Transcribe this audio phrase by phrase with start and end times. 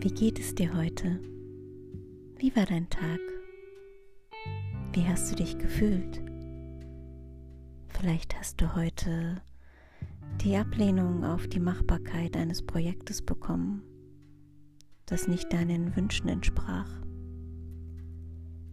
[0.00, 1.18] Wie geht es dir heute?
[2.36, 3.18] Wie war dein Tag?
[4.92, 6.22] Wie hast du dich gefühlt?
[7.88, 9.42] Vielleicht hast du heute
[10.40, 13.82] die Ablehnung auf die Machbarkeit eines Projektes bekommen,
[15.06, 16.88] das nicht deinen Wünschen entsprach.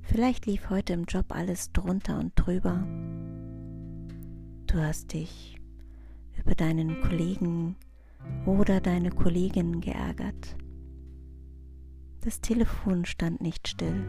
[0.00, 2.84] Vielleicht lief heute im Job alles drunter und drüber.
[4.66, 5.56] Du hast dich
[6.36, 7.76] über deinen Kollegen
[8.44, 10.56] oder deine Kollegin geärgert.
[12.24, 14.04] Das Telefon stand nicht still.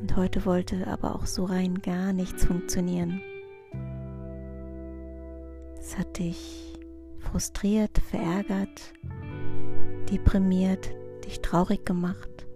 [0.00, 3.20] Und heute wollte aber auch so rein gar nichts funktionieren.
[5.78, 6.76] Es hat dich
[7.20, 8.94] frustriert, verärgert,
[10.10, 10.92] deprimiert,
[11.24, 12.46] dich traurig gemacht.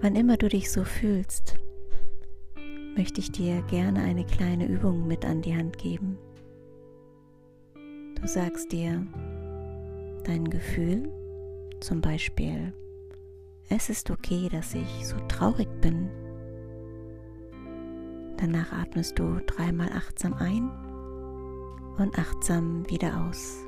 [0.00, 1.58] Wann immer du dich so fühlst,
[2.96, 6.16] möchte ich dir gerne eine kleine Übung mit an die Hand geben.
[8.18, 9.06] Du sagst dir
[10.24, 11.12] dein Gefühl,
[11.80, 12.72] zum Beispiel,
[13.68, 16.10] es ist okay, dass ich so traurig bin.
[18.36, 20.70] Danach atmest du dreimal achtsam ein
[21.98, 23.58] und achtsam wieder aus.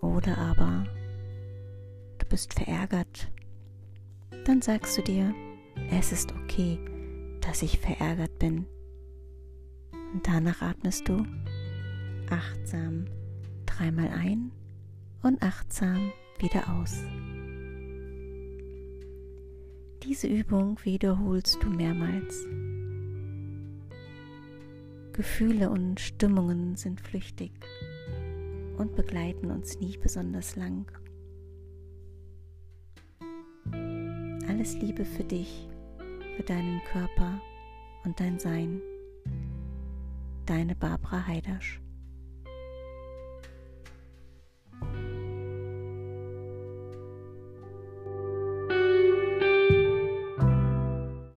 [0.00, 0.84] Oder aber
[2.18, 3.30] du bist verärgert,
[4.44, 5.34] dann sagst du dir,
[5.90, 6.78] es ist okay,
[7.40, 8.66] dass ich verärgert bin.
[10.12, 11.24] Und danach atmest du
[12.30, 13.06] achtsam
[13.78, 14.50] dreimal ein
[15.22, 17.04] und achtsam wieder aus.
[20.02, 22.46] Diese Übung wiederholst du mehrmals.
[25.12, 27.52] Gefühle und Stimmungen sind flüchtig
[28.78, 30.90] und begleiten uns nie besonders lang.
[34.48, 35.68] Alles Liebe für dich
[36.36, 37.40] für deinen Körper
[38.04, 38.80] und dein Sein.
[40.46, 41.80] Deine Barbara Heidasch.